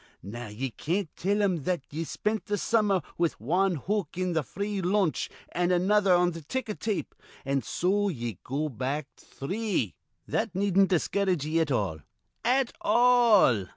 Now 0.23 0.47
ye 0.47 0.71
can't 0.71 1.15
tell 1.15 1.43
him 1.43 1.57
that 1.65 1.81
ye 1.91 2.03
spent 2.05 2.47
th' 2.47 2.57
summer 2.57 3.03
with 3.19 3.39
wan 3.39 3.75
hook 3.75 4.15
on 4.17 4.33
th' 4.33 4.43
free 4.43 4.81
lunch 4.81 5.29
an' 5.51 5.71
another 5.71 6.11
on 6.15 6.31
th' 6.31 6.43
ticker 6.49 6.73
tape, 6.73 7.13
an' 7.45 7.61
so 7.61 8.09
ye 8.09 8.39
go 8.43 8.67
back 8.67 9.07
three. 9.15 9.93
That 10.27 10.55
needn't 10.55 10.89
discourage 10.89 11.45
ye 11.45 11.59
at 11.59 11.69
all, 11.71 11.99
at 12.43 12.73
all. 12.81 13.67